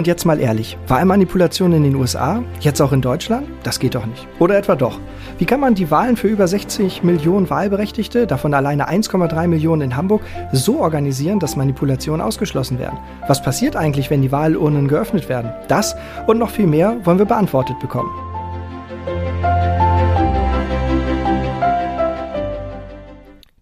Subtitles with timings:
[0.00, 3.46] Und jetzt mal ehrlich, Wahlmanipulation in den USA, jetzt auch in Deutschland?
[3.64, 4.26] Das geht doch nicht.
[4.38, 4.98] Oder etwa doch?
[5.36, 9.96] Wie kann man die Wahlen für über 60 Millionen Wahlberechtigte, davon alleine 1,3 Millionen in
[9.98, 12.98] Hamburg, so organisieren, dass Manipulationen ausgeschlossen werden?
[13.28, 15.52] Was passiert eigentlich, wenn die Wahlurnen geöffnet werden?
[15.68, 15.94] Das
[16.26, 18.08] und noch viel mehr wollen wir beantwortet bekommen.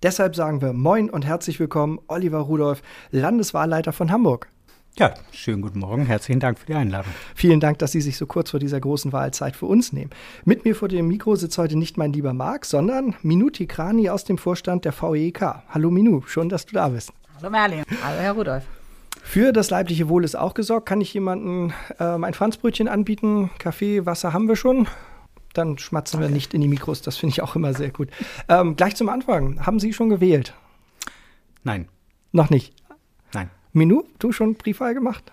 [0.05, 4.49] Deshalb sagen wir Moin und herzlich willkommen, Oliver Rudolph, Landeswahlleiter von Hamburg.
[4.97, 6.07] Ja, schönen guten Morgen.
[6.07, 7.13] Herzlichen Dank für die Einladung.
[7.35, 10.11] Vielen Dank, dass Sie sich so kurz vor dieser großen Wahlzeit für uns nehmen.
[10.45, 14.25] Mit mir vor dem Mikro sitzt heute nicht mein lieber Marc, sondern Minu Tikrani aus
[14.25, 15.41] dem Vorstand der VEK.
[15.69, 17.13] Hallo Minu, schön, dass du da bist.
[17.37, 17.85] Hallo Merlin.
[18.03, 18.65] Hallo Herr Rudolf.
[19.23, 20.87] Für das leibliche Wohl ist auch gesorgt.
[20.87, 23.51] Kann ich jemandem ähm, ein Franzbrötchen anbieten?
[23.59, 24.89] Kaffee, Wasser haben wir schon.
[25.53, 26.29] Dann schmatzen okay.
[26.29, 27.03] wir nicht in die Mikros.
[27.03, 28.09] Das finde ich auch immer sehr gut.
[28.49, 29.65] Ähm, gleich zum Anfang.
[29.67, 30.55] Haben Sie schon gewählt?
[31.63, 31.89] Nein.
[32.33, 32.78] Noch nicht?
[33.73, 35.33] Minu, du schon Briefwahl gemacht?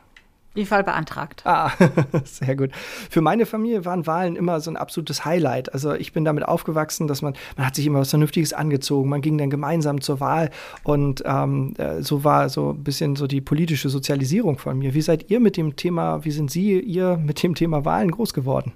[0.56, 1.42] Briefwahl beantragt.
[1.46, 1.72] Ah,
[2.24, 2.72] sehr gut.
[3.10, 5.74] Für meine Familie waren Wahlen immer so ein absolutes Highlight.
[5.74, 9.22] Also ich bin damit aufgewachsen, dass man, man hat sich immer was Vernünftiges angezogen, man
[9.22, 10.50] ging dann gemeinsam zur Wahl
[10.84, 14.94] und ähm, äh, so war so ein bisschen so die politische Sozialisierung von mir.
[14.94, 18.34] Wie seid ihr mit dem Thema, wie sind Sie, ihr mit dem Thema Wahlen groß
[18.34, 18.72] geworden?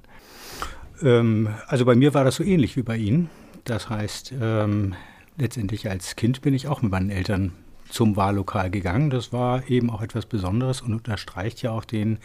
[1.02, 3.30] Ähm, also bei mir war das so ähnlich wie bei Ihnen.
[3.64, 4.96] Das heißt, ähm,
[5.38, 7.54] letztendlich als Kind bin ich auch mit meinen Eltern
[7.90, 9.10] zum Wahllokal gegangen.
[9.10, 12.20] Das war eben auch etwas Besonderes und unterstreicht ja auch den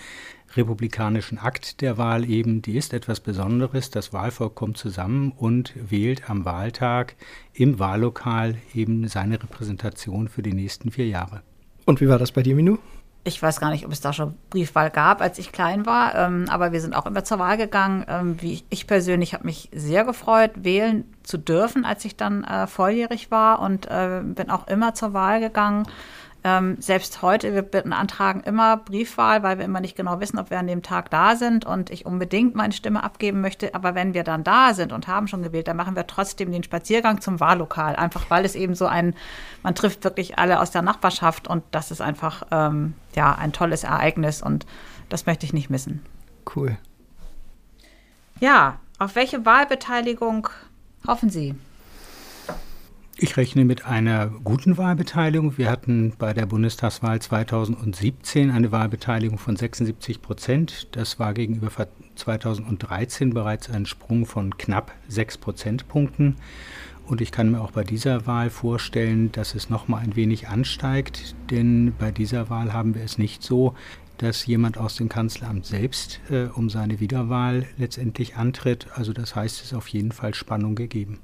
[0.56, 2.62] republikanischen Akt der Wahl eben.
[2.62, 3.90] Die ist etwas Besonderes.
[3.90, 7.16] Das Wahlvolk kommt zusammen und wählt am Wahltag
[7.52, 11.42] im Wahllokal eben seine Repräsentation für die nächsten vier Jahre.
[11.86, 12.78] Und wie war das bei dir, Minu?
[13.24, 16.44] Ich weiß gar nicht, ob es da schon Briefwahl gab, als ich klein war, ähm,
[16.50, 18.04] aber wir sind auch immer zur Wahl gegangen.
[18.06, 22.44] Ähm, wie ich, ich persönlich habe mich sehr gefreut, wählen zu dürfen, als ich dann
[22.44, 25.86] äh, volljährig war und äh, bin auch immer zur Wahl gegangen.
[26.46, 30.58] Ähm, selbst heute, wir beantragen immer Briefwahl, weil wir immer nicht genau wissen, ob wir
[30.58, 33.74] an dem Tag da sind und ich unbedingt meine Stimme abgeben möchte.
[33.74, 36.62] Aber wenn wir dann da sind und haben schon gewählt, dann machen wir trotzdem den
[36.62, 37.96] Spaziergang zum Wahllokal.
[37.96, 39.14] Einfach weil es eben so ein,
[39.62, 43.82] man trifft wirklich alle aus der Nachbarschaft und das ist einfach ähm, ja, ein tolles
[43.82, 44.66] Ereignis und
[45.08, 46.04] das möchte ich nicht missen.
[46.54, 46.76] Cool.
[48.38, 50.48] Ja, auf welche Wahlbeteiligung
[51.06, 51.54] hoffen Sie?
[53.16, 55.56] Ich rechne mit einer guten Wahlbeteiligung.
[55.56, 60.88] Wir hatten bei der Bundestagswahl 2017 eine Wahlbeteiligung von 76 Prozent.
[60.96, 61.68] Das war gegenüber
[62.16, 66.34] 2013 bereits ein Sprung von knapp 6 Prozentpunkten.
[67.06, 70.48] Und ich kann mir auch bei dieser Wahl vorstellen, dass es noch mal ein wenig
[70.48, 73.74] ansteigt, denn bei dieser Wahl haben wir es nicht so,
[74.18, 78.88] dass jemand aus dem Kanzleramt selbst äh, um seine Wiederwahl letztendlich antritt.
[78.94, 81.20] Also das heißt, es ist auf jeden Fall Spannung gegeben.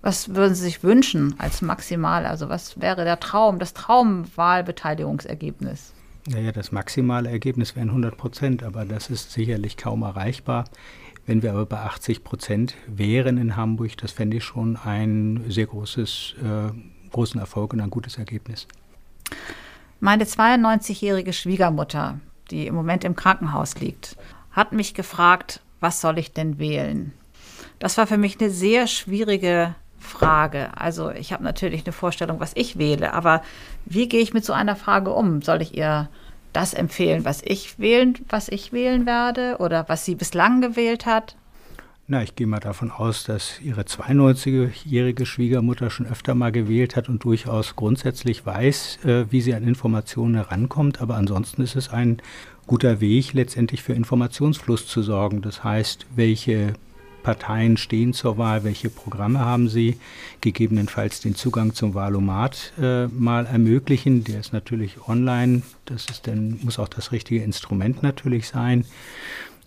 [0.00, 2.24] Was würden Sie sich wünschen als maximal?
[2.24, 5.92] Also was wäre der Traum, das Traumwahlbeteiligungsergebnis?
[6.28, 10.66] Naja, das maximale Ergebnis wären 100 Prozent, aber das ist sicherlich kaum erreichbar.
[11.26, 15.66] Wenn wir aber bei 80 Prozent wären in Hamburg, das fände ich schon ein sehr
[15.66, 18.66] großes, äh, großen Erfolg und ein gutes Ergebnis.
[20.00, 22.20] Meine 92-jährige Schwiegermutter,
[22.50, 24.16] die im Moment im Krankenhaus liegt,
[24.52, 27.12] hat mich gefragt, was soll ich denn wählen?
[27.78, 30.70] Das war für mich eine sehr schwierige Frage.
[30.76, 33.42] Also ich habe natürlich eine Vorstellung, was ich wähle, aber
[33.84, 35.42] wie gehe ich mit so einer Frage um?
[35.42, 36.08] Soll ich ihr
[36.52, 41.36] das empfehlen, was ich wählen, was ich wählen werde oder was sie bislang gewählt hat?
[42.10, 47.10] Na, ich gehe mal davon aus, dass Ihre 92-jährige Schwiegermutter schon öfter mal gewählt hat
[47.10, 51.02] und durchaus grundsätzlich weiß, äh, wie sie an Informationen herankommt.
[51.02, 52.22] Aber ansonsten ist es ein
[52.66, 55.42] guter Weg, letztendlich für Informationsfluss zu sorgen.
[55.42, 56.72] Das heißt, welche
[57.28, 59.98] Parteien stehen zur Wahl, welche Programme haben sie,
[60.40, 64.24] gegebenenfalls den Zugang zum Wahlomat äh, mal ermöglichen.
[64.24, 68.86] Der ist natürlich online, das ist dann, muss auch das richtige Instrument natürlich sein.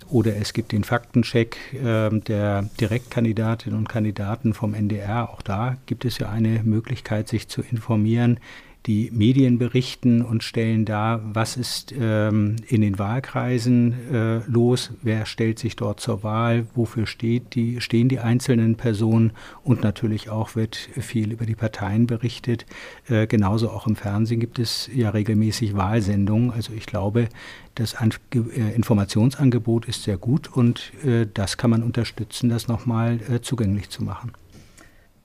[0.09, 5.29] Oder es gibt den Faktencheck äh, der Direktkandidatinnen und Kandidaten vom NDR.
[5.29, 8.39] Auch da gibt es ja eine Möglichkeit, sich zu informieren
[8.87, 15.27] die Medien berichten und stellen dar, was ist ähm, in den Wahlkreisen äh, los, wer
[15.27, 19.33] stellt sich dort zur Wahl, wofür steht die, stehen die einzelnen Personen
[19.63, 22.65] und natürlich auch wird viel über die Parteien berichtet.
[23.07, 26.51] Äh, genauso auch im Fernsehen gibt es ja regelmäßig Wahlsendungen.
[26.51, 27.29] Also ich glaube,
[27.75, 33.19] das An äh, Informationsangebot ist sehr gut und äh, das kann man unterstützen, das nochmal
[33.29, 34.33] äh, zugänglich zu machen.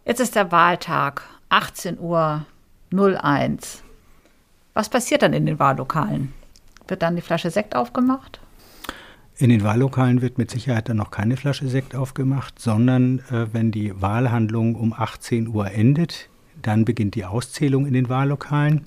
[0.04, 2.44] Jetzt ist der Wahltag, 18 Uhr
[2.98, 3.82] 01.
[4.74, 6.32] Was passiert dann in den Wahllokalen?
[6.88, 8.40] Wird dann die Flasche Sekt aufgemacht?
[9.38, 13.70] In den Wahllokalen wird mit Sicherheit dann noch keine Flasche Sekt aufgemacht, sondern äh, wenn
[13.70, 16.30] die Wahlhandlung um 18 Uhr endet,
[16.62, 18.86] dann beginnt die Auszählung in den Wahllokalen.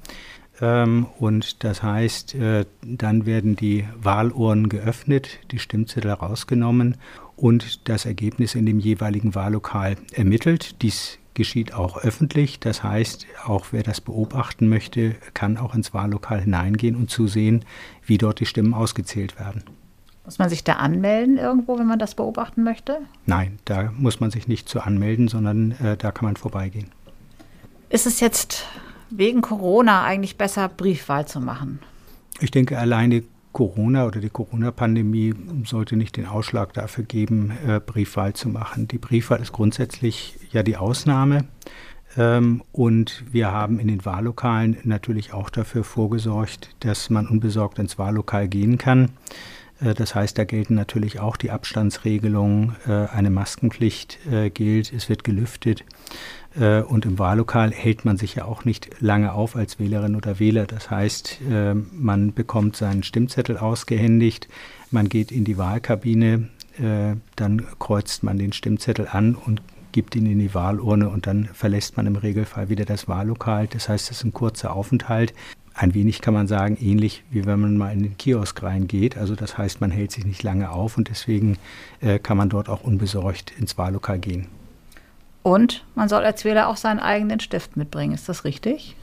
[0.59, 6.97] Ähm, und das heißt, äh, dann werden die Wahlurnen geöffnet, die Stimmzettel rausgenommen
[7.35, 10.81] und das Ergebnis in dem jeweiligen Wahllokal ermittelt.
[10.81, 12.59] Dies geschieht auch öffentlich.
[12.59, 17.65] Das heißt, auch wer das beobachten möchte, kann auch ins Wahllokal hineingehen und zusehen,
[18.05, 19.63] wie dort die Stimmen ausgezählt werden.
[20.25, 22.99] Muss man sich da anmelden irgendwo, wenn man das beobachten möchte?
[23.25, 26.91] Nein, da muss man sich nicht zu anmelden, sondern äh, da kann man vorbeigehen.
[27.89, 28.65] Ist es jetzt
[29.09, 31.79] wegen Corona eigentlich besser, Briefwahl zu machen?
[32.39, 35.33] Ich denke, alleine Corona oder die Corona-Pandemie
[35.65, 38.87] sollte nicht den Ausschlag dafür geben, äh, Briefwahl zu machen.
[38.87, 41.45] Die Briefwahl ist grundsätzlich ja die Ausnahme.
[42.17, 47.97] Ähm, und wir haben in den Wahllokalen natürlich auch dafür vorgesorgt, dass man unbesorgt ins
[47.97, 49.11] Wahllokal gehen kann.
[49.81, 55.09] Äh, das heißt, da gelten natürlich auch die Abstandsregelungen, äh, eine Maskenpflicht äh, gilt, es
[55.09, 55.83] wird gelüftet.
[56.55, 60.65] Und im Wahllokal hält man sich ja auch nicht lange auf als Wählerin oder Wähler.
[60.65, 61.41] Das heißt,
[61.91, 64.47] man bekommt seinen Stimmzettel ausgehändigt,
[64.89, 66.49] man geht in die Wahlkabine,
[67.35, 69.61] dann kreuzt man den Stimmzettel an und
[69.91, 73.67] gibt ihn in die Wahlurne und dann verlässt man im Regelfall wieder das Wahllokal.
[73.67, 75.35] Das heißt, es ist ein kurzer Aufenthalt
[75.79, 79.17] ein wenig kann man sagen, ähnlich wie wenn man mal in den Kiosk reingeht.
[79.17, 81.57] Also das heißt, man hält sich nicht lange auf und deswegen
[82.01, 84.47] äh, kann man dort auch unbesorgt ins Wahllokal gehen.
[85.41, 88.13] Und man soll als Wähler auch seinen eigenen Stift mitbringen.
[88.13, 88.97] Ist das richtig?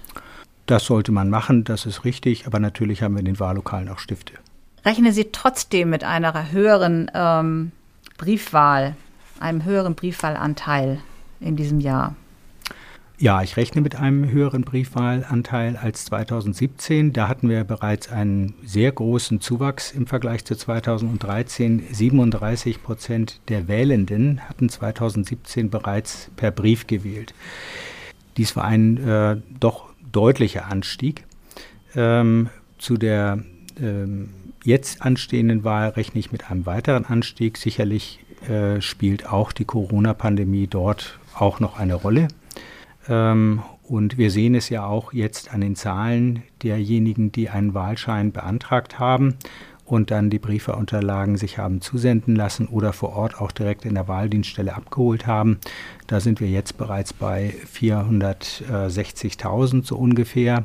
[0.67, 3.99] Das sollte man machen, das ist richtig, aber natürlich haben wir in den Wahllokalen auch
[3.99, 4.35] Stifte.
[4.85, 7.73] Rechnen Sie trotzdem mit einer höheren ähm,
[8.19, 8.97] Briefwahl,
[9.41, 10.99] einem höheren Briefwahlanteil
[11.41, 12.17] in diesem Jahr?
[13.19, 17.15] Ja, ich rechne mit einem höheren Briefwahlanteil als 2017.
[17.15, 21.83] Da hatten wir bereits einen sehr großen Zuwachs im Vergleich zu 2013.
[21.91, 27.33] 37 Prozent der Wählenden hatten 2017 bereits per Brief gewählt.
[28.37, 31.25] Dies war ein äh, doch deutlicher Anstieg.
[31.95, 33.43] Ähm, zu der
[33.81, 34.29] ähm,
[34.63, 37.57] jetzt anstehenden Wahl rechne ich mit einem weiteren Anstieg.
[37.57, 42.29] Sicherlich äh, spielt auch die Corona-Pandemie dort auch noch eine Rolle.
[43.09, 48.33] Ähm, und wir sehen es ja auch jetzt an den Zahlen derjenigen, die einen Wahlschein
[48.33, 49.37] beantragt haben
[49.87, 54.09] und dann die Briefeunterlagen sich haben zusenden lassen oder vor Ort auch direkt in der
[54.09, 55.59] Wahldienststelle abgeholt haben.
[56.09, 60.65] Da sind wir jetzt bereits bei 460.000 so ungefähr.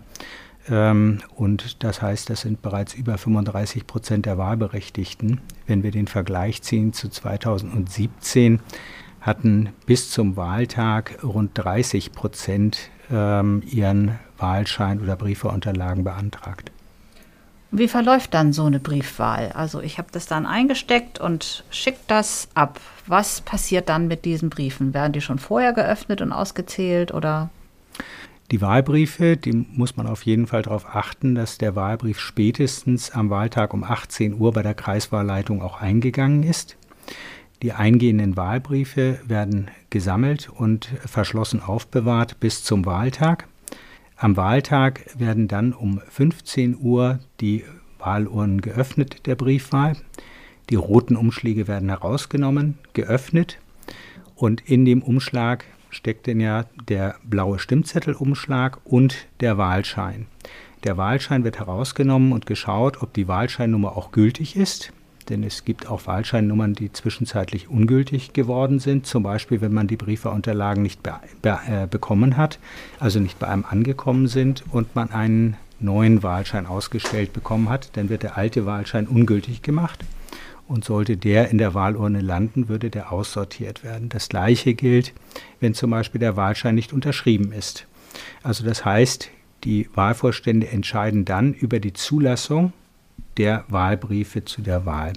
[0.70, 5.40] Ähm, und das heißt, das sind bereits über 35 Prozent der Wahlberechtigten.
[5.68, 8.60] Wenn wir den Vergleich ziehen zu 2017,
[9.22, 16.72] hatten bis zum Wahltag rund 30 Prozent ähm, ihren Wahlschein oder Briefeunterlagen beantragt.
[17.74, 19.54] Wie verläuft dann so eine Briefwahl?
[19.54, 22.82] Also ich habe das dann eingesteckt und schicke das ab.
[23.08, 24.94] Was passiert dann mit diesen Briefen?
[24.94, 27.50] Werden die schon vorher geöffnet und ausgezählt oder?
[28.52, 33.30] Die Wahlbriefe, die muss man auf jeden Fall darauf achten, dass der Wahlbrief spätestens am
[33.30, 36.76] Wahltag um 18 Uhr bei der Kreiswahlleitung auch eingegangen ist.
[37.62, 43.48] Die eingehenden Wahlbriefe werden gesammelt und verschlossen aufbewahrt bis zum Wahltag.
[44.18, 47.64] Am Wahltag werden dann um 15 Uhr die
[48.00, 49.96] Wahlurnen geöffnet der Briefwahl.
[50.72, 53.60] Die roten Umschläge werden herausgenommen, geöffnet
[54.36, 60.26] und in dem Umschlag steckt denn ja der blaue Stimmzettelumschlag und der Wahlschein.
[60.84, 64.94] Der Wahlschein wird herausgenommen und geschaut, ob die Wahlscheinnummer auch gültig ist
[65.32, 69.08] denn es gibt auch Wahlscheinnummern, die zwischenzeitlich ungültig geworden sind.
[69.08, 72.60] Zum Beispiel, wenn man die Briefeunterlagen nicht be be äh, bekommen hat,
[73.00, 78.10] also nicht bei einem angekommen sind und man einen neuen Wahlschein ausgestellt bekommen hat, dann
[78.10, 80.04] wird der alte Wahlschein ungültig gemacht.
[80.68, 84.08] Und sollte der in der Wahlurne landen, würde der aussortiert werden.
[84.08, 85.14] Das gleiche gilt,
[85.60, 87.88] wenn zum Beispiel der Wahlschein nicht unterschrieben ist.
[88.42, 89.30] Also das heißt,
[89.64, 92.72] die Wahlvorstände entscheiden dann über die Zulassung
[93.38, 95.14] der Wahlbriefe zu der Wahl.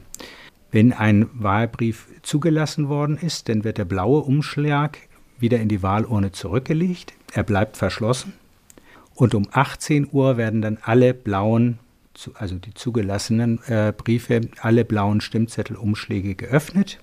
[0.71, 4.99] Wenn ein Wahlbrief zugelassen worden ist, dann wird der blaue Umschlag
[5.39, 7.13] wieder in die Wahlurne zurückgelegt.
[7.33, 8.33] Er bleibt verschlossen.
[9.15, 11.79] Und um 18 Uhr werden dann alle blauen,
[12.35, 16.99] also die zugelassenen äh, Briefe, alle blauen Stimmzettelumschläge geöffnet,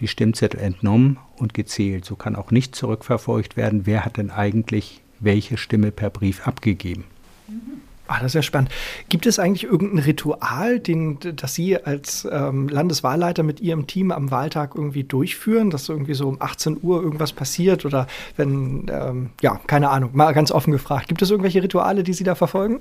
[0.00, 2.04] die Stimmzettel entnommen und gezählt.
[2.04, 7.04] So kann auch nicht zurückverfolgt werden, wer hat denn eigentlich welche Stimme per Brief abgegeben.
[7.46, 7.83] Mhm.
[8.14, 8.70] Ah, das ist ja spannend.
[9.08, 14.30] Gibt es eigentlich irgendein Ritual, den, das Sie als ähm, Landeswahlleiter mit Ihrem Team am
[14.30, 18.06] Wahltag irgendwie durchführen, dass irgendwie so um 18 Uhr irgendwas passiert oder
[18.36, 21.08] wenn, ähm, ja, keine Ahnung, mal ganz offen gefragt.
[21.08, 22.80] Gibt es irgendwelche Rituale, die Sie da verfolgen?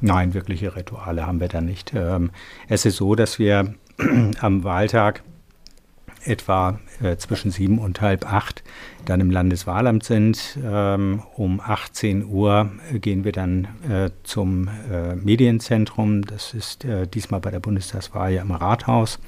[0.00, 1.92] Nein, wirkliche Rituale haben wir da nicht.
[1.94, 2.30] Ähm,
[2.68, 3.74] es ist so, dass wir
[4.40, 5.22] am Wahltag
[6.24, 8.62] etwa äh, zwischen sieben und halb acht
[9.04, 10.58] dann im Landeswahlamt sind.
[10.64, 16.22] Ähm, um 18 Uhr gehen wir dann äh, zum äh, Medienzentrum.
[16.22, 19.18] Das ist äh, diesmal bei der Bundestagswahl ja im Rathaus.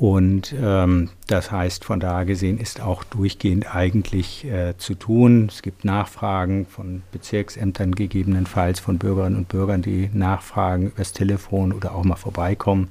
[0.00, 5.48] Und ähm, das heißt, von daher gesehen ist auch durchgehend eigentlich äh, zu tun.
[5.50, 11.94] Es gibt Nachfragen von Bezirksämtern gegebenenfalls, von Bürgerinnen und Bürgern, die nachfragen übers Telefon oder
[11.94, 12.88] auch mal vorbeikommen.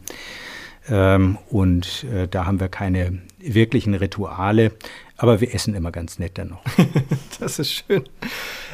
[0.89, 4.71] Ähm, und äh, da haben wir keine wirklichen Rituale,
[5.17, 6.63] aber wir essen immer ganz nett dann noch.
[7.39, 8.03] das ist schön.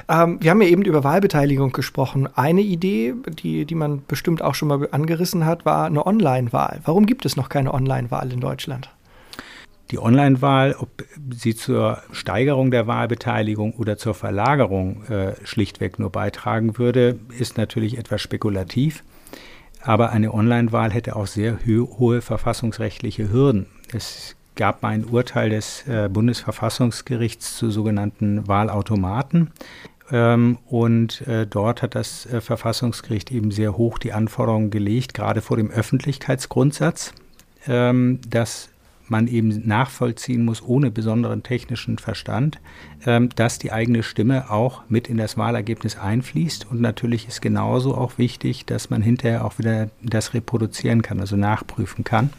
[0.07, 2.27] Ähm, wir haben ja eben über Wahlbeteiligung gesprochen.
[2.35, 6.81] Eine Idee, die, die man bestimmt auch schon mal angerissen hat, war eine Online-Wahl.
[6.85, 8.89] Warum gibt es noch keine Online-Wahl in Deutschland?
[9.91, 16.79] Die Online-Wahl, ob sie zur Steigerung der Wahlbeteiligung oder zur Verlagerung äh, schlichtweg nur beitragen
[16.79, 19.03] würde, ist natürlich etwas spekulativ.
[19.85, 23.67] Aber eine Online-Wahl hätte auch sehr hohe verfassungsrechtliche Hürden.
[23.93, 29.51] Es gab mal ein Urteil des äh, Bundesverfassungsgerichts zu sogenannten Wahlautomaten.
[30.11, 35.41] Ähm, und äh, dort hat das äh, Verfassungsgericht eben sehr hoch die Anforderungen gelegt, gerade
[35.41, 37.13] vor dem Öffentlichkeitsgrundsatz,
[37.67, 38.69] ähm, dass
[39.07, 42.59] man eben nachvollziehen muss, ohne besonderen technischen Verstand,
[43.05, 46.67] ähm, dass die eigene Stimme auch mit in das Wahlergebnis einfließt.
[46.69, 51.35] Und natürlich ist genauso auch wichtig, dass man hinterher auch wieder das reproduzieren kann, also
[51.35, 52.31] nachprüfen kann.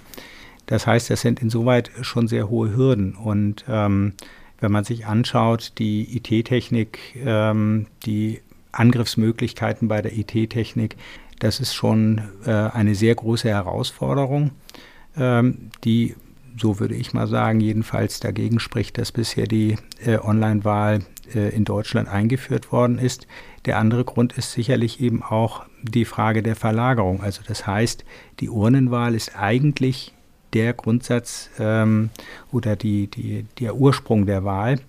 [0.67, 3.15] Das heißt, das sind insoweit schon sehr hohe Hürden.
[3.15, 4.15] Und ähm,
[4.61, 8.41] wenn man sich anschaut, die IT-Technik, ähm, die
[8.73, 10.97] Angriffsmöglichkeiten bei der IT-Technik,
[11.39, 14.51] das ist schon äh, eine sehr große Herausforderung,
[15.17, 16.15] ähm, die,
[16.59, 21.01] so würde ich mal sagen, jedenfalls dagegen spricht, dass bisher die äh, Online-Wahl
[21.35, 23.27] äh, in Deutschland eingeführt worden ist.
[23.65, 27.21] Der andere Grund ist sicherlich eben auch die Frage der Verlagerung.
[27.23, 28.05] Also das heißt,
[28.41, 30.15] die Urnenwahl ist eigentlich
[30.53, 32.11] der Grundsatz ähm,
[32.53, 34.81] oder die, die, der Ursprung der Wahl.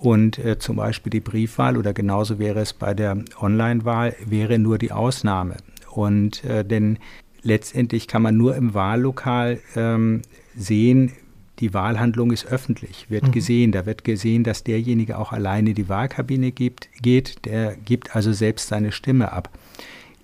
[0.00, 4.78] Und äh, zum Beispiel die Briefwahl oder genauso wäre es bei der Online-Wahl, wäre nur
[4.78, 5.56] die Ausnahme.
[5.90, 6.98] Und äh, denn
[7.42, 10.22] letztendlich kann man nur im Wahllokal ähm,
[10.56, 11.12] sehen,
[11.60, 13.32] die Wahlhandlung ist öffentlich, wird mhm.
[13.32, 13.72] gesehen.
[13.72, 18.68] Da wird gesehen, dass derjenige auch alleine die Wahlkabine gibt, geht, der gibt also selbst
[18.68, 19.50] seine Stimme ab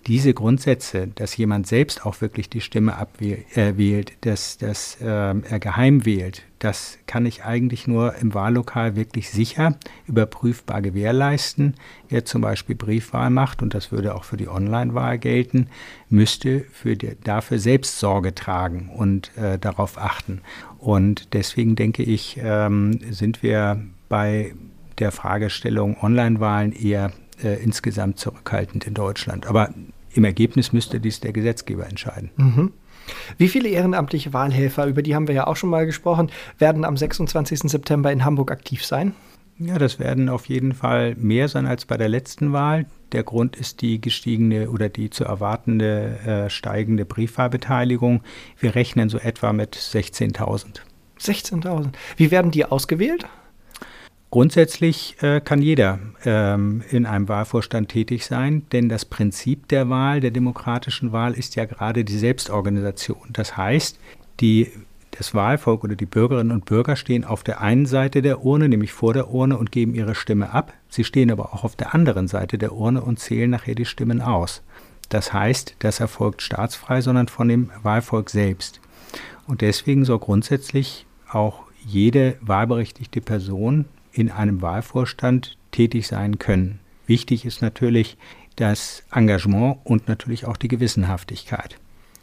[0.07, 5.59] diese Grundsätze, dass jemand selbst auch wirklich die Stimme abwählt, äh, dass, dass äh, er
[5.61, 9.77] geheim wählt, das kann ich eigentlich nur im Wahllokal wirklich sicher
[10.07, 11.75] überprüfbar gewährleisten.
[12.09, 15.69] Wer zum Beispiel Briefwahl macht, und das würde auch für die Online-Wahl gelten,
[16.11, 20.43] müsste für die, dafür selbst Sorge tragen und äh, darauf achten.
[20.79, 24.55] Und deswegen denke ich, ähm, sind wir bei
[24.99, 29.47] der Fragestellung Online-Wahlen eher äh, insgesamt zurückhaltend in Deutschland.
[29.47, 29.73] Aber
[30.13, 32.31] im Ergebnis müsste dies der Gesetzgeber entscheiden.
[32.37, 32.73] Mhm.
[33.39, 36.97] Wie viele ehrenamtliche Wahlhelfer, über die haben wir ja auch schon mal gesprochen, werden am
[36.97, 37.61] 26.
[37.71, 39.15] September in Hamburg aktiv sein?
[39.59, 42.87] Ja, das werden auf jeden Fall mehr sein als bei der letzten Wahl.
[43.13, 48.23] Der Grund ist die gestiegene oder die zu erwartende äh, steigende Briefwahlbeteiligung.
[48.59, 50.81] Wir rechnen so etwa mit 16.000.
[51.21, 51.89] 16.000.
[52.17, 53.27] Wie werden die ausgewählt?
[54.31, 60.21] Grundsätzlich äh, kann jeder ähm, in einem Wahlvorstand tätig sein, denn das Prinzip der Wahl,
[60.21, 63.31] der demokratischen Wahl, ist ja gerade die Selbstorganisation.
[63.33, 63.99] Das heißt,
[64.39, 64.71] die,
[65.11, 68.93] das Wahlvolk oder die Bürgerinnen und Bürger stehen auf der einen Seite der Urne, nämlich
[68.93, 70.73] vor der Urne, und geben ihre Stimme ab.
[70.89, 74.21] Sie stehen aber auch auf der anderen Seite der Urne und zählen nachher die Stimmen
[74.21, 74.63] aus.
[75.09, 78.81] Das heißt, das erfolgt staatsfrei, sondern von dem Wahlvolk selbst.
[79.49, 86.81] Und deswegen soll grundsätzlich auch jede wahlberechtigte Person in einem Wahlvorstand tätig sein können.
[87.07, 88.17] Wichtig ist natürlich
[88.57, 91.77] das Engagement und natürlich auch die Gewissenhaftigkeit.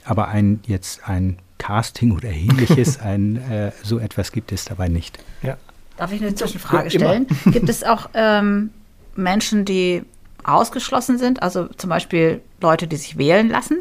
[0.03, 5.19] Aber ein jetzt ein Casting oder ähnliches, ein, äh, so etwas gibt es dabei nicht.
[5.41, 5.57] Ja.
[5.97, 7.25] Darf ich eine Zwischenfrage stellen?
[7.45, 8.69] Gibt es auch ähm,
[9.15, 10.03] Menschen, die
[10.43, 13.79] ausgeschlossen sind, also zum Beispiel Leute, die sich wählen lassen?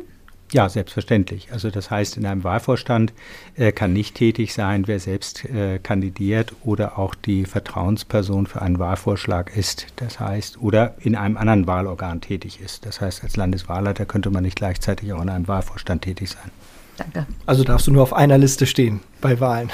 [0.53, 1.53] Ja, selbstverständlich.
[1.53, 3.13] Also das heißt, in einem Wahlvorstand
[3.57, 8.79] äh, kann nicht tätig sein, wer selbst äh, kandidiert oder auch die Vertrauensperson für einen
[8.79, 9.89] Wahlvorschlag ist.
[9.97, 12.87] Das heißt, oder in einem anderen Wahlorgan tätig ist.
[12.87, 16.51] Das heißt, als Landeswahlleiter könnte man nicht gleichzeitig auch in einem Wahlvorstand tätig sein.
[16.97, 17.27] Danke.
[17.45, 19.71] Also darfst du nur auf einer Liste stehen bei Wahlen.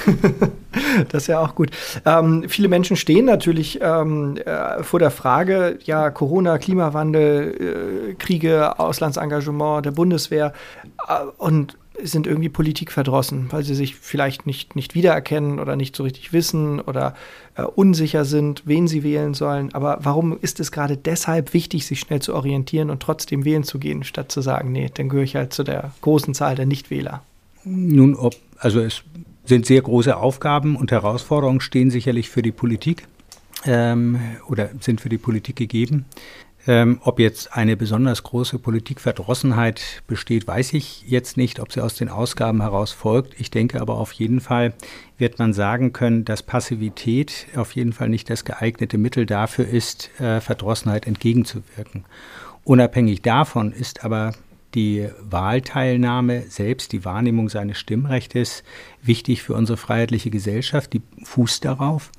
[1.09, 1.71] das ist ja auch gut.
[2.05, 8.79] Ähm, viele Menschen stehen natürlich ähm, äh, vor der Frage, ja, Corona, Klimawandel, äh, Kriege,
[8.79, 10.53] Auslandsengagement der Bundeswehr
[11.09, 16.03] äh, und sind irgendwie politikverdrossen, weil sie sich vielleicht nicht, nicht wiedererkennen oder nicht so
[16.03, 17.15] richtig wissen oder
[17.55, 19.75] äh, unsicher sind, wen sie wählen sollen.
[19.75, 23.79] Aber warum ist es gerade deshalb wichtig, sich schnell zu orientieren und trotzdem wählen zu
[23.79, 27.23] gehen, statt zu sagen, nee, dann gehöre ich halt zu der großen Zahl der Nichtwähler?
[27.65, 29.03] Nun, ob, also es
[29.45, 33.07] sind sehr große Aufgaben und Herausforderungen stehen sicherlich für die Politik
[33.65, 34.19] ähm,
[34.49, 36.07] oder sind für die Politik gegeben.
[36.67, 41.97] Ähm, ob jetzt eine besonders große Politikverdrossenheit besteht, weiß ich jetzt nicht, ob sie aus
[41.97, 43.41] den Ausgaben heraus folgt.
[43.41, 44.73] Ich denke aber auf jeden Fall
[45.19, 50.11] wird man sagen können, dass Passivität auf jeden Fall nicht das geeignete Mittel dafür ist,
[50.21, 52.05] äh, Verdrossenheit entgegenzuwirken.
[52.65, 54.33] Unabhängig davon ist aber
[54.75, 58.63] die Wahlteilnahme selbst, die Wahrnehmung seines Stimmrechts
[59.03, 62.11] wichtig für unsere freiheitliche Gesellschaft, die fußt darauf.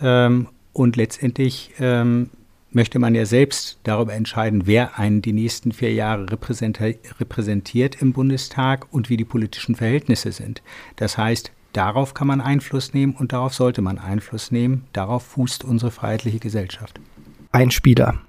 [0.00, 2.30] Ähm, und letztendlich ähm,
[2.76, 8.86] möchte man ja selbst darüber entscheiden, wer einen die nächsten vier Jahre repräsentiert im Bundestag
[8.92, 10.62] und wie die politischen Verhältnisse sind.
[10.96, 14.84] Das heißt, darauf kann man Einfluss nehmen und darauf sollte man Einfluss nehmen.
[14.92, 17.00] Darauf fußt unsere freiheitliche Gesellschaft.
[17.50, 18.20] Ein Spieler.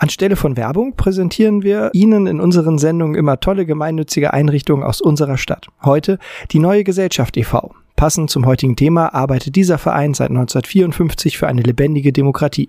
[0.00, 5.38] Anstelle von Werbung präsentieren wir Ihnen in unseren Sendungen immer tolle gemeinnützige Einrichtungen aus unserer
[5.38, 5.68] Stadt.
[5.84, 6.18] Heute
[6.50, 7.72] die Neue Gesellschaft e.V.
[7.96, 12.66] Passend zum heutigen Thema arbeitet dieser Verein seit 1954 für eine lebendige Demokratie.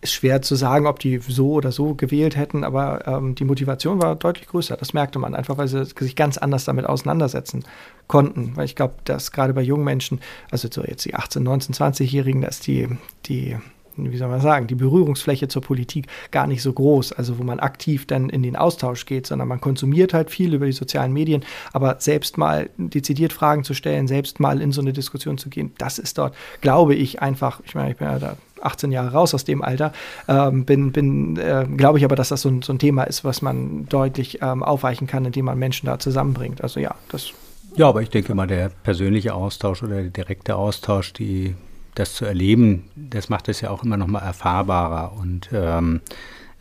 [0.05, 4.01] ist schwer zu sagen, ob die so oder so gewählt hätten, aber ähm, die Motivation
[4.01, 4.77] war deutlich größer.
[4.77, 7.65] Das merkte man einfach, weil sie sich ganz anders damit auseinandersetzen
[8.07, 8.53] konnten.
[8.55, 12.43] Weil ich glaube, dass gerade bei jungen Menschen, also so jetzt die 18, 19, 20-Jährigen,
[12.43, 12.89] dass die,
[13.27, 13.57] die
[13.97, 17.61] wie soll man sagen, die Berührungsfläche zur Politik gar nicht so groß, also wo man
[17.61, 21.45] aktiv dann in den Austausch geht, sondern man konsumiert halt viel über die sozialen Medien,
[21.73, 25.73] aber selbst mal dezidiert Fragen zu stellen, selbst mal in so eine Diskussion zu gehen,
[25.79, 29.35] das ist dort, glaube ich, einfach, ich meine, ich bin ja da 18 Jahre raus
[29.35, 29.93] aus dem Alter,
[30.29, 33.25] ähm, bin, bin äh, glaube ich aber, dass das so ein, so ein, Thema ist,
[33.25, 36.63] was man deutlich ähm, aufweichen kann, indem man Menschen da zusammenbringt.
[36.63, 37.33] Also ja, das.
[37.77, 41.55] Ja, aber ich denke mal, der persönliche Austausch oder der direkte Austausch, die,
[41.95, 46.01] das zu erleben, das macht es ja auch immer noch mal erfahrbarer und ähm,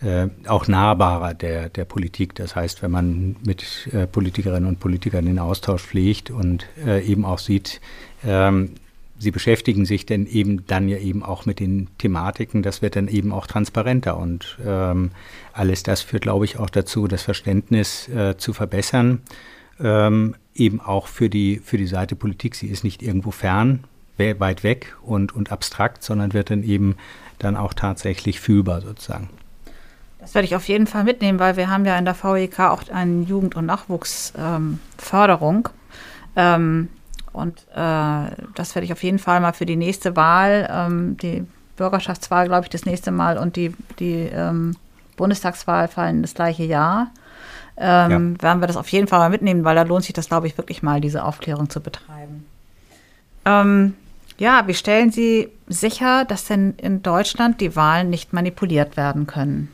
[0.04, 2.36] äh, auch nahbarer der, der Politik.
[2.36, 7.26] Das heißt, wenn man mit äh, Politikerinnen und Politikern den Austausch pflegt und äh, eben
[7.26, 7.80] auch sieht,
[8.26, 8.72] ähm,
[9.24, 12.62] sie beschäftigen sich denn eben dann ja eben auch mit den Thematiken.
[12.62, 15.12] Das wird dann eben auch transparenter und ähm,
[15.54, 19.22] alles das führt, glaube ich, auch dazu, das Verständnis äh, zu verbessern.
[19.80, 22.56] Ähm, eben auch für die, für die Seite Politik.
[22.56, 23.86] Sie ist nicht irgendwo fern,
[24.18, 26.96] weit weg und, und abstrakt, sondern wird dann eben
[27.40, 29.30] dann auch tatsächlich fühlbar sozusagen.
[30.20, 32.88] Das werde ich auf jeden Fall mitnehmen, weil wir haben ja in der VEK auch
[32.90, 35.70] eine Jugend- und Nachwuchsförderung.
[36.36, 36.90] Ähm,
[37.34, 41.46] und äh, das werde ich auf jeden Fall mal für die nächste Wahl, ähm, die
[41.76, 44.76] Bürgerschaftswahl, glaube ich, das nächste Mal und die, die ähm,
[45.18, 47.12] Bundestagswahl fallen das gleiche Jahr.
[47.76, 48.44] Ähm, ja.
[48.44, 50.58] Werden wir das auf jeden Fall mal mitnehmen, weil da lohnt sich das, glaube ich,
[50.58, 52.46] wirklich mal, diese Aufklärung zu betreiben.
[53.46, 53.96] Ähm,
[54.38, 59.74] ja, wie stellen Sie sicher, dass denn in Deutschland die Wahlen nicht manipuliert werden können?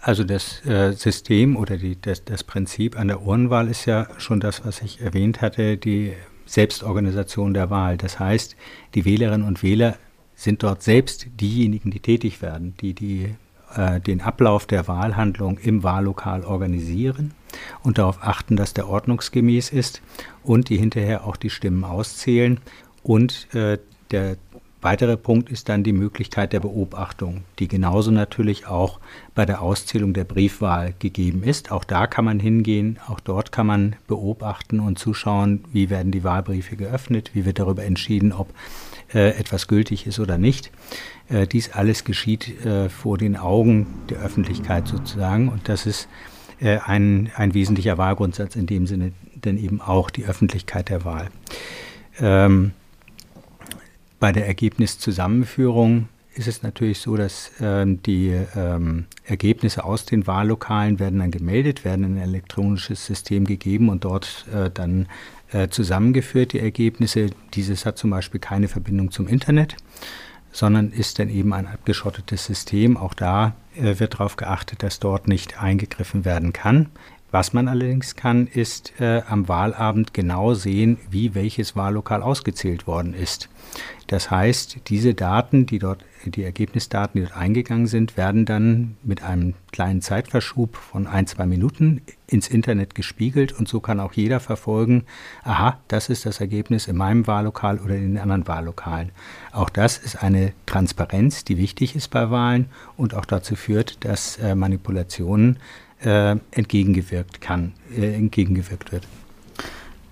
[0.00, 4.38] Also das äh, System oder die, das, das Prinzip an der Urnwahl ist ja schon
[4.38, 6.12] das, was ich erwähnt hatte, die
[6.46, 7.96] Selbstorganisation der Wahl.
[7.96, 8.56] Das heißt,
[8.94, 9.96] die Wählerinnen und Wähler
[10.34, 13.34] sind dort selbst diejenigen, die tätig werden, die, die
[13.76, 17.32] äh, den Ablauf der Wahlhandlung im Wahllokal organisieren
[17.82, 20.02] und darauf achten, dass der ordnungsgemäß ist
[20.42, 22.60] und die hinterher auch die Stimmen auszählen
[23.02, 23.78] und äh,
[24.10, 24.36] der
[24.84, 29.00] weiterer Punkt ist dann die Möglichkeit der Beobachtung, die genauso natürlich auch
[29.34, 31.72] bei der Auszählung der Briefwahl gegeben ist.
[31.72, 36.22] Auch da kann man hingehen, auch dort kann man beobachten und zuschauen, wie werden die
[36.22, 38.48] Wahlbriefe geöffnet, wie wird darüber entschieden, ob
[39.14, 40.70] äh, etwas gültig ist oder nicht.
[41.28, 46.08] Äh, dies alles geschieht äh, vor den Augen der Öffentlichkeit sozusagen und das ist
[46.60, 51.28] ein, ein wesentlicher Wahlgrundsatz in dem Sinne, denn eben auch die Öffentlichkeit der Wahl.
[52.20, 52.70] Ähm,
[54.18, 60.98] bei der Ergebniszusammenführung ist es natürlich so, dass ähm, die ähm, Ergebnisse aus den Wahllokalen
[60.98, 65.06] werden dann gemeldet, werden in ein elektronisches System gegeben und dort äh, dann
[65.52, 67.30] äh, zusammengeführt, die Ergebnisse.
[67.54, 69.76] Dieses hat zum Beispiel keine Verbindung zum Internet,
[70.50, 72.96] sondern ist dann eben ein abgeschottetes System.
[72.96, 76.88] Auch da äh, wird darauf geachtet, dass dort nicht eingegriffen werden kann.
[77.34, 83.12] Was man allerdings kann, ist äh, am Wahlabend genau sehen, wie welches Wahllokal ausgezählt worden
[83.12, 83.48] ist.
[84.06, 89.24] Das heißt, diese Daten, die dort, die Ergebnisdaten, die dort eingegangen sind, werden dann mit
[89.24, 94.38] einem kleinen Zeitverschub von ein, zwei Minuten ins Internet gespiegelt und so kann auch jeder
[94.38, 95.02] verfolgen,
[95.42, 99.10] aha, das ist das Ergebnis in meinem Wahllokal oder in den anderen Wahllokalen.
[99.50, 102.66] Auch das ist eine Transparenz, die wichtig ist bei Wahlen
[102.96, 105.58] und auch dazu führt, dass äh, Manipulationen
[106.04, 109.06] äh, entgegengewirkt kann, äh, entgegengewirkt wird.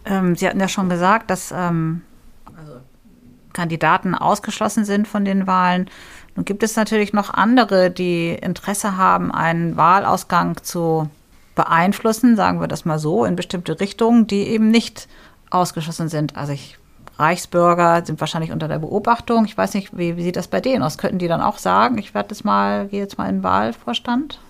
[0.04, 2.02] Ähm, Sie hatten ja schon gesagt, dass ähm,
[2.56, 2.80] also
[3.52, 5.88] Kandidaten ausgeschlossen sind von den Wahlen.
[6.34, 11.10] Nun gibt es natürlich noch andere, die Interesse haben, einen Wahlausgang zu
[11.54, 15.08] beeinflussen, sagen wir das mal so, in bestimmte Richtungen, die eben nicht
[15.50, 16.36] ausgeschlossen sind.
[16.36, 16.78] Also ich,
[17.18, 19.44] Reichsbürger sind wahrscheinlich unter der Beobachtung.
[19.44, 20.96] Ich weiß nicht, wie, wie sieht das bei denen aus?
[20.96, 24.40] Könnten die dann auch sagen, ich werde jetzt mal, gehe jetzt mal in den Wahlvorstand?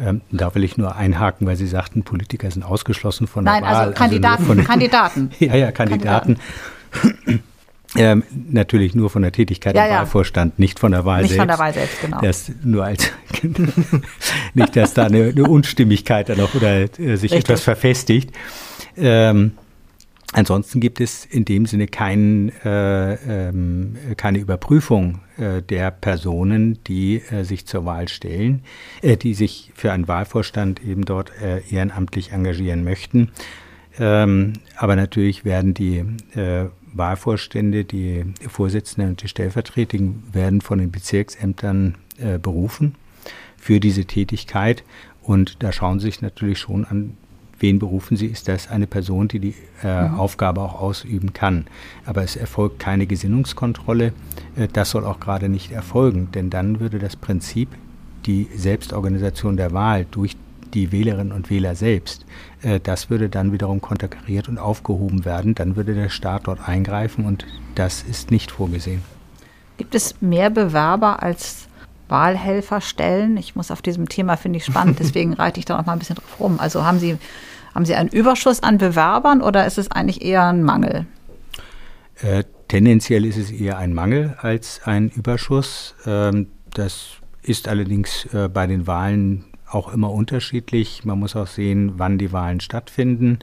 [0.00, 3.72] Ähm, da will ich nur einhaken, weil Sie sagten, Politiker sind ausgeschlossen von Nein, der
[3.72, 3.80] Wahl.
[3.80, 4.50] also Kandidaten.
[4.50, 5.30] Also Kandidaten.
[5.38, 6.38] ja, ja, Kandidaten.
[6.90, 7.44] Kandidaten.
[7.96, 9.98] Ähm, natürlich nur von der Tätigkeit ja, im ja.
[9.98, 11.40] Wahlvorstand, nicht von der Wahl nicht selbst.
[11.40, 12.20] Nicht von der Wahl selbst, genau.
[12.20, 13.10] Das nur als
[14.54, 16.86] nicht, dass da eine, eine, Unstimmigkeit dann noch oder äh,
[17.16, 17.38] sich Richtig.
[17.38, 18.30] etwas verfestigt.
[18.96, 19.52] Ähm,
[20.32, 27.16] Ansonsten gibt es in dem Sinne kein, äh, ähm, keine Überprüfung äh, der Personen, die
[27.16, 28.62] äh, sich zur Wahl stellen,
[29.02, 33.32] äh, die sich für einen Wahlvorstand eben dort äh, ehrenamtlich engagieren möchten.
[33.98, 36.04] Ähm, aber natürlich werden die
[36.38, 41.96] äh, Wahlvorstände, die Vorsitzenden und die Stellvertretenden werden von den Bezirksämtern
[42.42, 42.96] berufen
[43.56, 44.82] für diese Tätigkeit.
[45.22, 47.16] Und da schauen Sie sich natürlich schon an,
[47.60, 50.18] wen berufen Sie, ist das eine Person, die die äh, mhm.
[50.18, 51.66] Aufgabe auch ausüben kann.
[52.04, 54.12] Aber es erfolgt keine Gesinnungskontrolle.
[54.56, 57.68] Äh, das soll auch gerade nicht erfolgen, denn dann würde das Prinzip,
[58.26, 60.36] die Selbstorganisation der Wahl durch
[60.74, 62.26] die Wählerinnen und Wähler selbst,
[62.62, 65.54] äh, das würde dann wiederum konterkariert und aufgehoben werden.
[65.54, 69.02] Dann würde der Staat dort eingreifen und das ist nicht vorgesehen.
[69.76, 71.69] Gibt es mehr Bewerber als
[72.10, 73.36] Wahlhelfer stellen?
[73.36, 75.98] Ich muss auf diesem Thema, finde ich spannend, deswegen reite ich da noch mal ein
[75.98, 76.58] bisschen drauf rum.
[76.58, 77.18] Also haben Sie
[77.74, 81.06] haben Sie einen Überschuss an Bewerbern oder ist es eigentlich eher ein Mangel?
[82.20, 85.94] Äh, tendenziell ist es eher ein Mangel als ein Überschuss.
[86.06, 87.10] Ähm, das
[87.42, 91.04] ist allerdings äh, bei den Wahlen auch immer unterschiedlich.
[91.04, 93.38] Man muss auch sehen, wann die Wahlen stattfinden.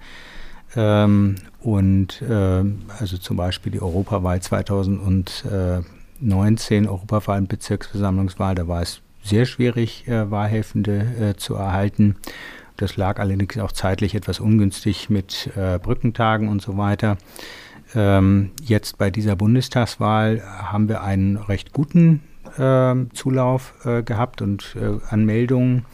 [0.76, 2.64] Ähm, und äh,
[3.00, 4.42] also zum Beispiel die Europawahl
[6.20, 12.16] 2019, Europawahl und Bezirksversammlungswahl, da war es sehr schwierig, äh, Wahlhelfende äh, zu erhalten.
[12.78, 17.18] Das lag allerdings auch zeitlich etwas ungünstig mit äh, Brückentagen und so weiter.
[17.96, 22.22] Ähm, jetzt bei dieser Bundestagswahl haben wir einen recht guten
[22.58, 25.86] äh, Zulauf äh, gehabt und äh, Anmeldungen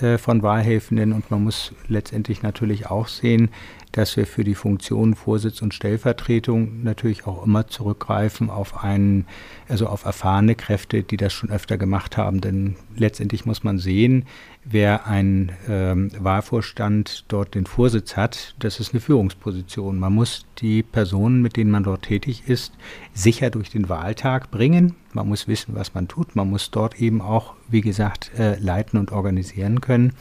[0.00, 1.12] äh, von Wahlhelfenden.
[1.12, 3.50] Und man muss letztendlich natürlich auch sehen,
[3.92, 9.26] dass wir für die Funktion Vorsitz und Stellvertretung natürlich auch immer zurückgreifen auf einen,
[9.68, 12.40] also auf erfahrene Kräfte, die das schon öfter gemacht haben.
[12.40, 14.26] Denn letztendlich muss man sehen,
[14.64, 19.98] wer ein ähm, Wahlvorstand dort den Vorsitz hat, das ist eine Führungsposition.
[19.98, 22.74] Man muss die Personen, mit denen man dort tätig ist,
[23.14, 24.94] sicher durch den Wahltag bringen.
[25.12, 26.36] Man muss wissen, was man tut.
[26.36, 30.12] Man muss dort eben auch, wie gesagt, äh, leiten und organisieren können.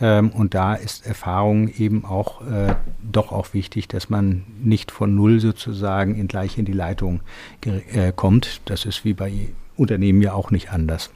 [0.00, 5.14] Ähm, und da ist Erfahrung eben auch äh, doch auch wichtig, dass man nicht von
[5.14, 7.20] null sozusagen in gleich in die Leitung
[7.64, 8.60] äh, kommt.
[8.64, 11.10] Das ist wie bei Unternehmen ja auch nicht anders.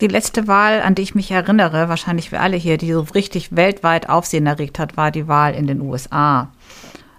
[0.00, 3.54] Die letzte Wahl, an die ich mich erinnere, wahrscheinlich für alle hier, die so richtig
[3.54, 6.50] weltweit Aufsehen erregt hat, war die Wahl in den USA.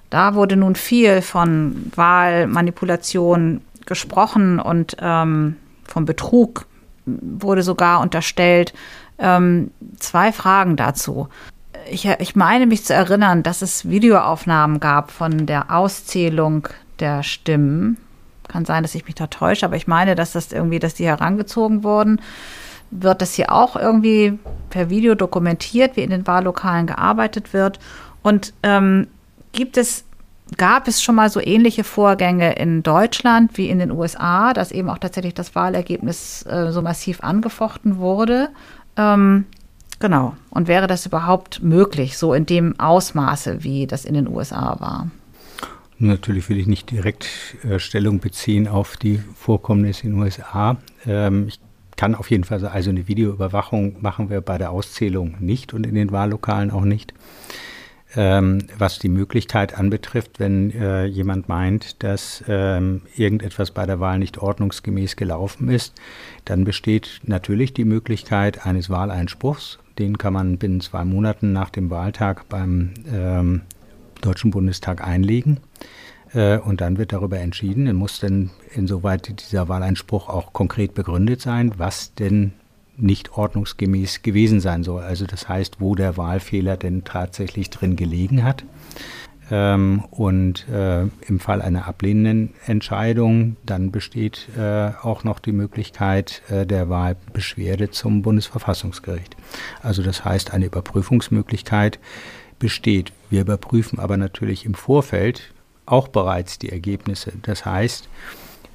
[0.10, 6.66] Da wurde nun viel von Wahlmanipulation gesprochen und ähm, vom Betrug
[7.06, 8.74] wurde sogar unterstellt.
[9.18, 11.28] Ähm, zwei Fragen dazu.
[11.90, 16.68] Ich, ich meine mich zu erinnern, dass es Videoaufnahmen gab von der Auszählung
[17.00, 17.98] der Stimmen.
[18.48, 21.06] Kann sein, dass ich mich da täusche, aber ich meine, dass das irgendwie, dass die
[21.06, 22.22] herangezogen wurden.
[22.92, 24.38] Wird das hier auch irgendwie
[24.70, 27.80] per Video dokumentiert, wie in den Wahllokalen gearbeitet wird?
[28.22, 29.08] Und ähm,
[29.52, 30.06] gibt es
[30.58, 34.90] gab es schon mal so ähnliche Vorgänge in Deutschland wie in den USA, dass eben
[34.90, 38.50] auch tatsächlich das Wahlergebnis äh, so massiv angefochten wurde.
[38.98, 39.46] Ähm,
[40.00, 40.36] genau.
[40.50, 45.10] Und wäre das überhaupt möglich, so in dem Ausmaße, wie das in den USA war?
[46.00, 47.30] Natürlich will ich nicht direkt
[47.64, 50.78] äh, Stellung beziehen auf die Vorkommnisse in den USA.
[51.06, 51.60] Ähm, ich
[51.96, 55.86] kann auf jeden Fall sagen, also eine Videoüberwachung machen wir bei der Auszählung nicht und
[55.86, 57.14] in den Wahllokalen auch nicht
[58.16, 64.20] ähm, was die Möglichkeit anbetrifft, wenn äh, jemand meint, dass ähm, irgendetwas bei der Wahl
[64.20, 65.94] nicht ordnungsgemäß gelaufen ist,
[66.46, 69.80] dann besteht natürlich die Möglichkeit eines Wahleinspruchs.
[70.00, 73.62] Den kann man binnen zwei Monaten nach dem Wahltag beim ähm,
[74.22, 75.60] Deutschen Bundestag einlegen.
[76.34, 77.86] Äh, und dann wird darüber entschieden.
[77.86, 82.54] Dann muss dann insoweit dieser Wahleinspruch auch konkret begründet sein, was denn
[82.98, 85.04] nicht ordnungsgemäß gewesen sein soll.
[85.04, 88.64] Also das heißt, wo der Wahlfehler denn tatsächlich drin gelegen hat.
[89.52, 96.42] Ähm, und äh, im Fall einer ablehnenden Entscheidung, dann besteht äh, auch noch die Möglichkeit
[96.50, 99.36] äh, der Wahlbeschwerde zum Bundesverfassungsgericht.
[99.82, 102.00] Also das heißt, eine Überprüfungsmöglichkeit
[102.58, 103.12] besteht.
[103.30, 105.54] Wir überprüfen aber natürlich im Vorfeld
[105.86, 107.34] auch bereits die Ergebnisse.
[107.42, 108.08] Das heißt,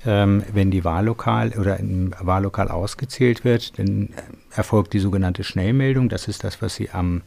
[0.09, 4.09] ähm, wenn die Wahllokal oder im Wahllokal ausgezählt wird, dann
[4.51, 6.09] erfolgt die sogenannte Schnellmeldung.
[6.09, 7.21] Das ist das, was Sie am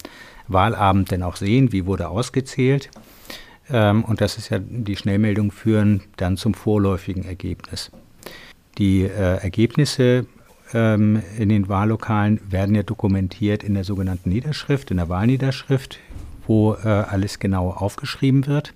[0.47, 2.89] Wahlabend dann auch sehen, wie wurde ausgezählt.
[3.69, 7.91] Ähm, und das ist ja die Schnellmeldung führen dann zum vorläufigen Ergebnis.
[8.79, 10.25] Die äh, Ergebnisse
[10.73, 15.99] ähm, in den Wahllokalen werden ja dokumentiert in der sogenannten Niederschrift, in der Wahlniederschrift,
[16.47, 18.73] wo äh, alles genau aufgeschrieben wird.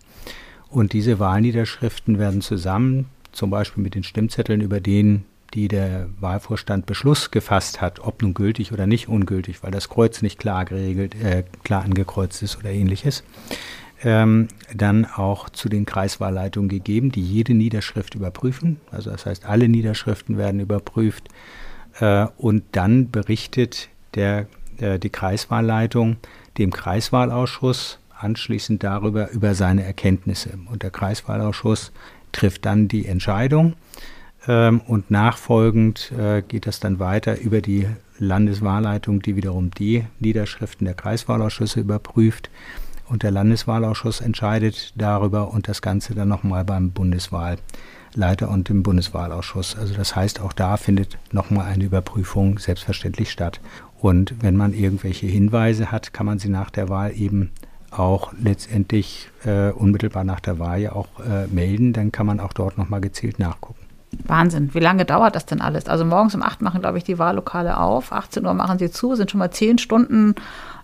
[0.69, 6.85] Und diese Wahlniederschriften werden zusammen zum Beispiel mit den Stimmzetteln, über denen die der Wahlvorstand
[6.85, 11.15] Beschluss gefasst hat, ob nun gültig oder nicht ungültig, weil das Kreuz nicht klar geregelt,
[11.15, 13.23] äh, klar angekreuzt ist oder ähnliches,
[14.03, 18.81] ähm, dann auch zu den Kreiswahlleitungen gegeben, die jede Niederschrift überprüfen.
[18.91, 21.29] Also das heißt, alle Niederschriften werden überprüft
[21.99, 24.47] äh, und dann berichtet der,
[24.79, 26.17] äh, die Kreiswahlleitung
[26.57, 30.57] dem Kreiswahlausschuss anschließend darüber über seine Erkenntnisse.
[30.69, 31.91] Und der Kreiswahlausschuss
[32.35, 33.73] trifft dann die Entscheidung
[34.47, 37.87] ähm, und nachfolgend äh, geht das dann weiter über die
[38.19, 42.49] Landeswahlleitung, die wiederum die Niederschriften der Kreiswahlausschüsse überprüft.
[43.07, 49.77] Und der Landeswahlausschuss entscheidet darüber und das Ganze dann nochmal beim Bundeswahlleiter und im Bundeswahlausschuss.
[49.77, 53.59] Also das heißt, auch da findet nochmal eine Überprüfung selbstverständlich statt.
[53.99, 57.51] Und wenn man irgendwelche Hinweise hat, kann man sie nach der Wahl eben
[57.99, 62.53] auch letztendlich äh, unmittelbar nach der Wahl ja auch äh, melden, dann kann man auch
[62.53, 63.85] dort nochmal gezielt nachgucken.
[64.23, 64.73] Wahnsinn.
[64.73, 65.87] Wie lange dauert das denn alles?
[65.87, 68.11] Also morgens um 8 machen, glaube ich, die Wahllokale auf.
[68.11, 70.35] 18 Uhr machen sie zu, sind schon mal 10 Stunden,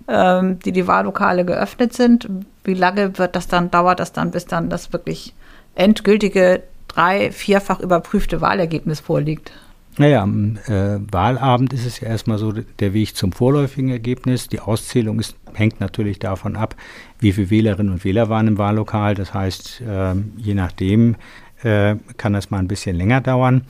[0.08, 2.30] ähm, die die Wahllokale geöffnet sind.
[2.64, 5.34] Wie lange wird das dann, dauert das dann, bis dann das wirklich
[5.76, 9.52] endgültige, drei-, vierfach überprüfte Wahlergebnis vorliegt?
[9.98, 14.48] Naja, am äh, Wahlabend ist es ja erstmal so der Weg zum vorläufigen Ergebnis.
[14.48, 16.76] Die Auszählung ist, hängt natürlich davon ab,
[17.20, 19.16] wie viele Wählerinnen und Wähler waren im Wahllokal.
[19.16, 21.16] Das heißt, äh, je nachdem
[21.64, 23.64] äh, kann das mal ein bisschen länger dauern.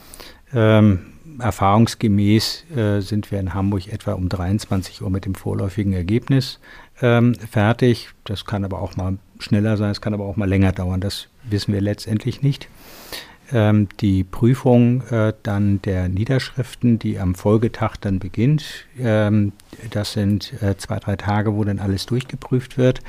[0.54, 1.00] Ähm,
[1.40, 6.60] erfahrungsgemäß äh, sind wir in Hamburg etwa um 23 Uhr mit dem vorläufigen Ergebnis
[7.02, 8.10] ähm, fertig.
[8.26, 11.02] Das kann aber auch mal schneller sein, es kann aber auch mal länger dauern.
[11.02, 12.68] Das wissen wir letztendlich nicht
[13.52, 18.86] ähm, die Prüfung äh, dann der Niederschriften, die am Folgetag dann beginnt.
[19.00, 19.54] Ähm,
[19.92, 23.02] das sind äh, zwei, drei Tage, wo dann alles durchgeprüft wird.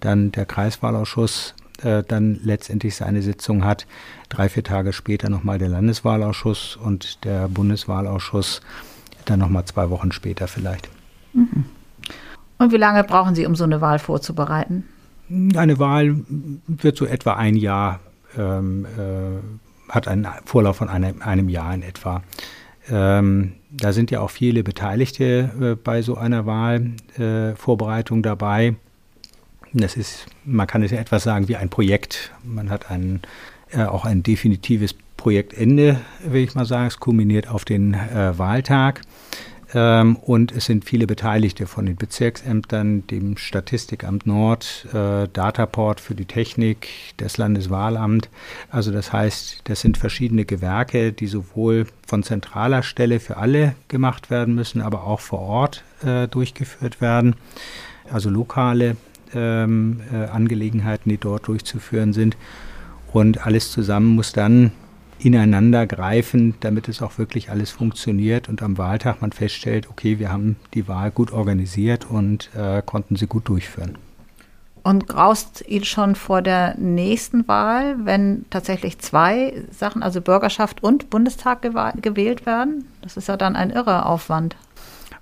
[0.00, 3.86] Dann der Kreiswahlausschuss äh, dann letztendlich seine Sitzung hat.
[4.28, 8.60] Drei, vier Tage später nochmal der Landeswahlausschuss und der Bundeswahlausschuss
[9.24, 10.88] dann nochmal zwei Wochen später vielleicht.
[11.32, 11.64] Mhm.
[12.58, 14.84] Und wie lange brauchen Sie, um so eine Wahl vorzubereiten?
[15.56, 16.16] Eine Wahl
[16.66, 18.00] wird so etwa ein Jahr
[18.38, 19.38] ähm, äh,
[19.88, 22.22] hat einen Vorlauf von einem, einem Jahr in etwa.
[22.90, 28.74] Ähm, da sind ja auch viele Beteiligte äh, bei so einer Wahlvorbereitung äh, dabei.
[29.72, 32.32] Das ist, man kann es ja etwas sagen wie ein Projekt.
[32.44, 33.20] Man hat ein,
[33.72, 36.86] äh, auch ein definitives Projektende, will ich mal sagen.
[36.86, 39.00] Es kulminiert auf den äh, Wahltag.
[39.74, 46.14] Ähm, und es sind viele Beteiligte von den Bezirksämtern, dem Statistikamt Nord, äh, Dataport für
[46.14, 48.28] die Technik, das Landeswahlamt.
[48.70, 54.30] Also das heißt, das sind verschiedene Gewerke, die sowohl von zentraler Stelle für alle gemacht
[54.30, 57.34] werden müssen, aber auch vor Ort äh, durchgeführt werden.
[58.12, 58.96] Also lokale
[59.34, 62.36] ähm, äh, Angelegenheiten, die dort durchzuführen sind.
[63.12, 64.72] Und alles zusammen muss dann
[65.18, 70.30] ineinander greifen, damit es auch wirklich alles funktioniert und am Wahltag man feststellt, okay, wir
[70.30, 73.96] haben die Wahl gut organisiert und äh, konnten sie gut durchführen.
[74.82, 81.08] Und graust ihn schon vor der nächsten Wahl, wenn tatsächlich zwei Sachen, also Bürgerschaft und
[81.08, 82.84] Bundestag gewählt werden?
[83.00, 84.56] Das ist ja dann ein irrer Aufwand.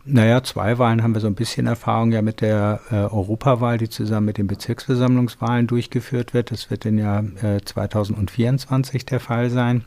[0.05, 3.89] Naja, zwei Wahlen haben wir so ein bisschen Erfahrung ja mit der äh, Europawahl, die
[3.89, 6.51] zusammen mit den Bezirksversammlungswahlen durchgeführt wird.
[6.51, 9.85] Das wird im Jahr äh, 2024 der Fall sein.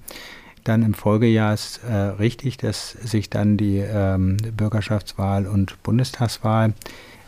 [0.63, 6.73] Dann im Folgejahr ist äh, richtig, dass sich dann die ähm, Bürgerschaftswahl und Bundestagswahl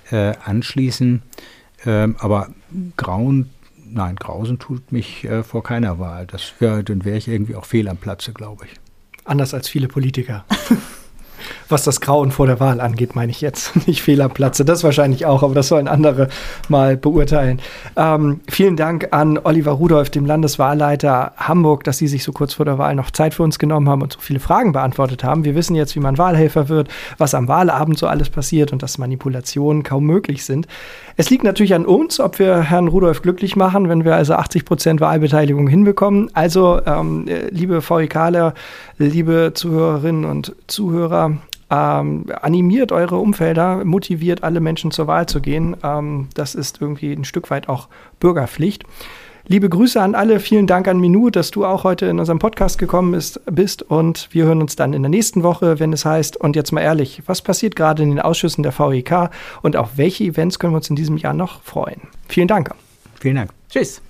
[0.10, 1.22] äh, anschließen.
[1.86, 2.50] Ähm, aber
[2.96, 3.50] Grauen,
[3.86, 6.26] nein, Grausen tut mich äh, vor keiner Wahl.
[6.26, 8.72] Das wär, dann wäre ich irgendwie auch fehl am Platze, glaube ich.
[9.26, 10.46] Anders als viele Politiker.
[11.70, 13.76] was das Grauen vor der Wahl angeht, meine ich jetzt.
[13.88, 16.30] Nicht fehl am Platze, das wahrscheinlich auch, aber das sollen andere
[16.70, 17.62] mal beurteilen.
[17.96, 22.66] Ähm, vielen Dank an Oliver Rudolph, dem Landeswahlleiter Hamburg, dass Sie sich so kurz vor
[22.66, 25.46] der Wahl noch Zeit für uns genommen haben und so viele Fragen beantwortet haben.
[25.46, 28.98] Wir wissen jetzt, wie man Wahlhelfer wird, was am Wahlabend so alles passiert und dass
[28.98, 30.68] Manipulationen kaum möglich sind.
[31.16, 34.66] Es liegt natürlich an uns, ob wir Herrn Rudolph glücklich machen, wenn wir also 80
[34.66, 36.30] Prozent Wahlbeteiligung hinbekommen.
[36.34, 38.54] Also, ähm, liebe VEKler,
[38.98, 41.37] liebe Zuhörerinnen und Zuhörer,
[41.70, 45.76] ähm, animiert eure Umfelder, motiviert alle Menschen zur Wahl zu gehen.
[45.84, 47.88] Ähm, das ist irgendwie ein Stück weit auch
[48.20, 48.84] Bürgerpflicht.
[49.50, 50.42] Liebe Grüße an alle.
[50.42, 53.82] Vielen Dank an Minu, dass du auch heute in unserem Podcast gekommen bist, bist.
[53.82, 56.82] Und wir hören uns dann in der nächsten Woche, wenn es heißt, und jetzt mal
[56.82, 59.30] ehrlich, was passiert gerade in den Ausschüssen der VEK
[59.62, 62.02] und auf welche Events können wir uns in diesem Jahr noch freuen?
[62.28, 62.72] Vielen Dank.
[63.22, 63.52] Vielen Dank.
[63.70, 64.02] Tschüss.